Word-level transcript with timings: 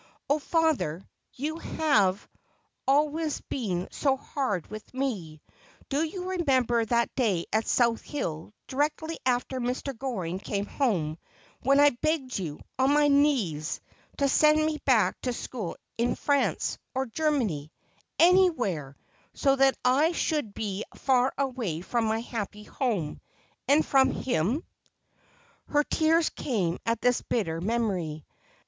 Oh 0.27 0.39
father, 0.39 0.61
father, 1.01 1.09
you 1.35 1.57
who 1.57 1.77
have 1.77 2.27
always 2.87 3.39
been 3.41 3.87
so 3.91 4.17
hard 4.17 4.65
with 4.65 4.91
me, 4.95 5.43
do 5.89 6.03
you 6.03 6.31
remember 6.31 6.83
that 6.83 7.13
day 7.13 7.45
at 7.53 7.67
South 7.67 8.01
Hill, 8.01 8.51
directly 8.67 9.19
after 9.27 9.59
Mr. 9.59 9.95
Goring 9.95 10.39
came 10.39 10.65
home, 10.65 11.19
when 11.61 11.79
I 11.79 11.91
begged 12.01 12.39
you, 12.39 12.59
on 12.79 12.95
my 12.95 13.09
knees, 13.09 13.79
to 14.17 14.27
send 14.27 14.65
me 14.65 14.79
back 14.85 15.21
to 15.21 15.33
school, 15.33 15.77
to 15.99 16.15
France, 16.15 16.79
or 16.95 17.05
Germany, 17.05 17.71
anywhere, 18.17 18.95
so 19.35 19.55
that 19.55 19.77
I 19.85 20.13
should 20.13 20.55
be 20.55 20.83
far 20.95 21.31
away 21.37 21.81
from 21.81 22.05
my 22.05 22.21
happy 22.21 22.63
home— 22.63 23.21
and 23.69 23.85
from 23.85 24.09
him?' 24.09 24.63
Her 25.69 25.83
tears 25.83 26.29
came 26.29 26.79
at 26.87 27.01
this 27.01 27.21
bitter 27.21 27.61
memory. 27.61 28.25